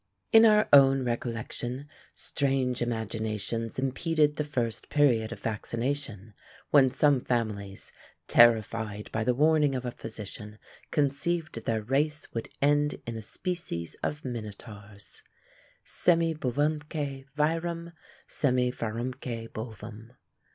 In 0.31 0.45
our 0.45 0.67
own 0.73 1.05
recollection, 1.05 1.87
strange 2.15 2.81
imaginations 2.81 3.77
impeded 3.77 4.35
the 4.35 4.43
first 4.43 4.89
period 4.89 5.31
of 5.31 5.39
vaccination; 5.41 6.33
when 6.71 6.89
some 6.89 7.21
families, 7.23 7.91
terrified 8.27 9.11
by 9.11 9.23
the 9.23 9.35
warning 9.35 9.75
of 9.75 9.85
a 9.85 9.91
physician, 9.91 10.57
conceived 10.89 11.65
their 11.65 11.83
race 11.83 12.33
would 12.33 12.49
end 12.63 12.99
in 13.05 13.15
a 13.15 13.21
species 13.21 13.95
of 14.01 14.25
Minotaurs 14.25 15.21
Semibovemque 15.85 17.25
virum, 17.35 17.91
semivirumque 18.27 19.49
bovem. 19.53 20.15